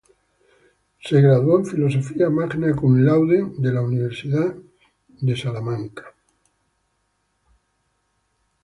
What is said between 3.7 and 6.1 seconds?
la Universidad de California, Los Ángeles.